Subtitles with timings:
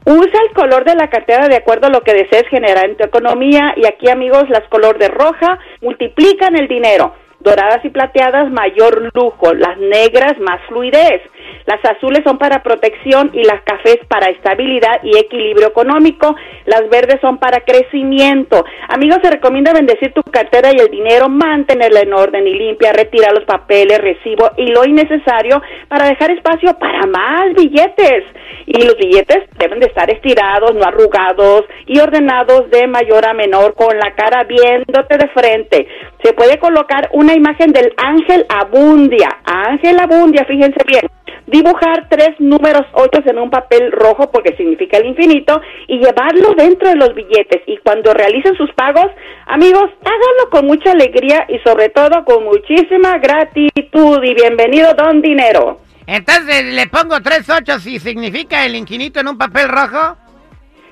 [0.05, 3.03] Usa el color de la cartera de acuerdo a lo que desees generar en tu
[3.03, 7.13] economía y aquí amigos las color de roja multiplican el dinero.
[7.41, 11.21] Doradas y plateadas mayor lujo, las negras más fluidez,
[11.69, 17.21] las azules son para protección y las cafés para estabilidad y equilibrio económico, las verdes
[17.21, 18.65] son para crecimiento.
[18.87, 23.33] Amigos, se recomienda bendecir tu cartera y el dinero, mantenerla en orden y limpia, retirar
[23.33, 28.23] los papeles, recibo y lo innecesario para dejar espacio para más billetes.
[28.65, 33.75] Y los billetes deben de estar estirados, no arrugados y ordenados de mayor a menor
[33.75, 35.87] con la cara viéndote de frente.
[36.23, 41.18] Se puede colocar una imagen del ángel abundia, ángel abundia, fíjense bien.
[41.49, 46.89] Dibujar tres números ocho en un papel rojo porque significa el infinito y llevarlo dentro
[46.89, 47.61] de los billetes.
[47.65, 49.07] Y cuando realicen sus pagos,
[49.47, 54.23] amigos, háganlo con mucha alegría y sobre todo con muchísima gratitud.
[54.23, 55.79] Y bienvenido, don Dinero.
[56.05, 60.17] Entonces le pongo tres ocho si significa el infinito en un papel rojo.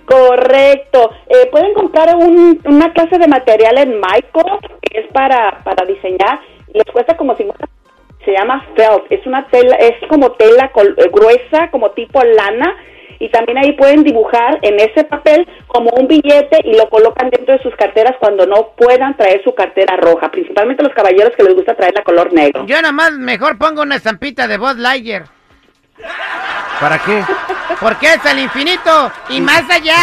[0.05, 1.11] Correcto.
[1.27, 6.39] Eh, pueden comprar un- una clase de material en Michael, que es para, para diseñar,
[6.73, 7.67] les cuesta como 50
[8.27, 12.75] se llama felt, es una tela, es como tela col- eh, gruesa, como tipo lana,
[13.19, 17.55] y también ahí pueden dibujar en ese papel como un billete y lo colocan dentro
[17.55, 21.55] de sus carteras cuando no puedan traer su cartera roja, principalmente los caballeros que les
[21.55, 22.65] gusta traer la color negro.
[22.67, 25.23] Yo nada más mejor pongo una estampita de Buzz Lightyear.
[26.79, 27.23] ¿Para qué?
[27.79, 29.95] Porque es el infinito y más allá.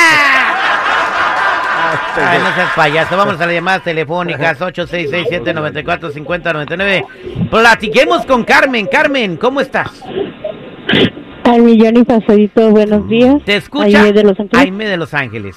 [2.16, 3.14] Ay, no seas payaso.
[3.16, 7.50] Vamos a las llamadas telefónicas 866-794-5099.
[7.50, 8.86] Platiquemos con Carmen.
[8.86, 10.02] Carmen, ¿cómo estás?
[11.44, 13.36] Al millón y pasadito, buenos días.
[13.44, 14.64] Te escucha Aime de Los Ángeles.
[14.64, 15.56] Aime de Los Ángeles.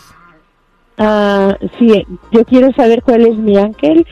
[0.97, 4.05] Ah, sí, yo quiero saber cuál es mi ángel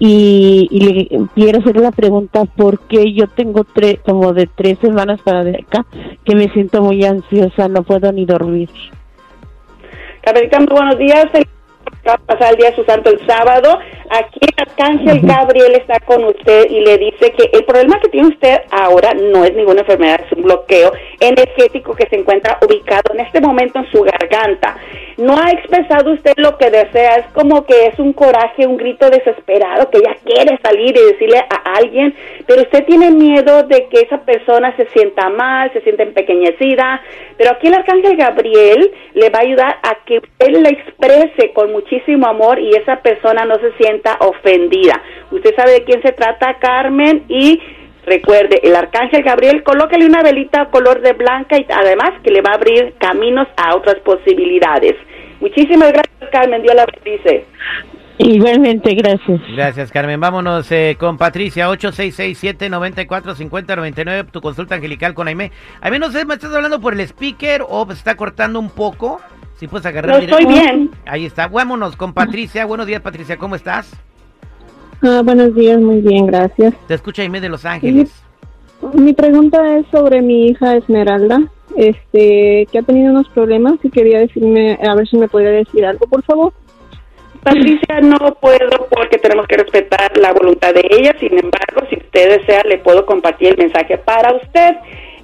[0.00, 1.06] y, y le
[1.36, 5.86] quiero hacer la pregunta porque yo tengo tres, como de tres semanas para de acá
[6.24, 8.68] que me siento muy ansiosa, no puedo ni dormir.
[10.22, 11.26] Carmelita, muy buenos días.
[12.06, 13.78] Va a pasar el día su santo el sábado.
[14.10, 18.28] Aquí el arcángel Gabriel está con usted y le dice que el problema que tiene
[18.28, 23.20] usted ahora no es ninguna enfermedad, es un bloqueo energético que se encuentra ubicado en
[23.20, 24.76] este momento en su garganta.
[25.18, 29.10] No ha expresado usted lo que desea, es como que es un coraje, un grito
[29.10, 32.14] desesperado que ya quiere salir y decirle a alguien,
[32.46, 37.02] pero usted tiene miedo de que esa persona se sienta mal, se sienta empequeñecida,
[37.36, 41.72] pero aquí el arcángel Gabriel le va a ayudar a que usted le exprese con
[41.72, 44.51] muchísimo amor y esa persona no se sienta ofendida.
[45.30, 47.60] Usted sabe de quién se trata, Carmen, y
[48.06, 52.52] recuerde, el arcángel Gabriel, colóquele una velita color de blanca y además que le va
[52.52, 54.94] a abrir caminos a otras posibilidades.
[55.40, 56.62] Muchísimas gracias, Carmen.
[56.62, 57.46] Dios la bendice.
[58.18, 59.40] Igualmente, gracias.
[59.54, 60.20] Gracias, Carmen.
[60.20, 65.50] Vámonos eh, con Patricia, 866-794-5099, tu consulta angelical con Aime.
[65.80, 69.20] Aime, no sé, ¿me estás hablando por el speaker o se está cortando un poco?
[69.56, 70.90] Si puedes agarrar No estoy bien.
[71.06, 71.48] Ahí está.
[71.48, 72.64] Vámonos con Patricia.
[72.64, 73.36] Buenos días, Patricia.
[73.36, 73.92] ¿Cómo estás?
[75.02, 76.74] Ah, buenos días, muy bien, gracias.
[76.86, 78.22] Te escucha Aime de Los Ángeles.
[78.94, 81.42] Mi pregunta es sobre mi hija Esmeralda,
[81.76, 85.84] este, que ha tenido unos problemas y quería decirme, a ver si me puede decir
[85.84, 86.52] algo, por favor.
[87.42, 91.12] Patricia, no puedo porque tenemos que respetar la voluntad de ella.
[91.18, 94.76] Sin embargo, si usted desea, le puedo compartir el mensaje para usted.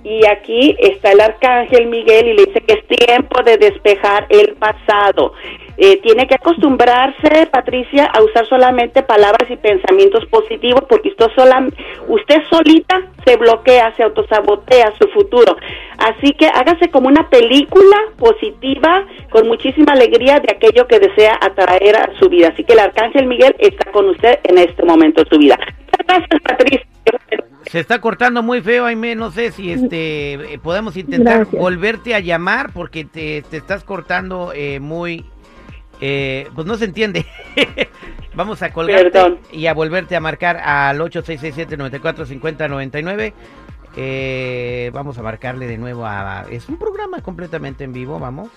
[0.05, 4.55] Y aquí está el arcángel Miguel y le dice que es tiempo de despejar el
[4.55, 5.33] pasado.
[5.81, 11.27] Eh, tiene que acostumbrarse, Patricia, a usar solamente palabras y pensamientos positivos porque usted,
[12.09, 15.57] usted solita se bloquea, se autosabotea su futuro.
[15.99, 21.97] Así que hágase como una película positiva, con muchísima alegría de aquello que desea atraer
[21.97, 22.49] a su vida.
[22.49, 25.59] Así que el arcángel Miguel está con usted en este momento de su vida.
[26.07, 26.87] Gracias, Patricia.
[27.67, 29.15] Se está cortando muy feo, Aime.
[29.15, 31.61] No sé si este eh, podemos intentar Gracias.
[31.61, 35.27] volverte a llamar porque te, te estás cortando eh, muy...
[36.01, 37.27] eh, pues no se entiende.
[38.35, 39.39] Vamos a colgarte Perdón.
[39.53, 43.33] y a volverte a marcar al 8667-945099.
[43.97, 46.47] Eh, vamos a marcarle de nuevo a...
[46.51, 48.49] Es un programa completamente en vivo, vamos.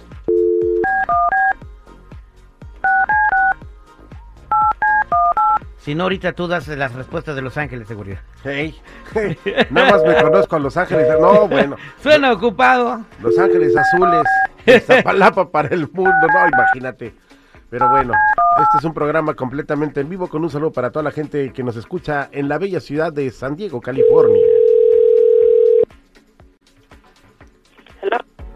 [5.82, 8.20] Si no, ahorita tú das las respuestas de Los Ángeles, seguridad.
[8.44, 8.80] Hey,
[9.72, 11.08] nada más me conozco a Los Ángeles.
[11.20, 11.76] No, bueno.
[12.04, 13.04] Suena ocupado.
[13.20, 14.22] Los Ángeles Azules.
[14.86, 16.12] Zapalapa para el mundo.
[16.22, 17.16] No, imagínate.
[17.72, 18.14] Pero bueno,
[18.64, 21.64] este es un programa completamente en vivo con un saludo para toda la gente que
[21.64, 24.40] nos escucha en la bella ciudad de San Diego, California.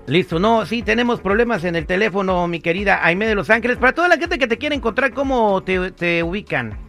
[0.05, 3.77] Listo, no, sí, tenemos problemas en el teléfono, mi querida Aime de Los Ángeles.
[3.77, 6.84] Para toda la gente que te quiere encontrar, ¿cómo te, te ubican?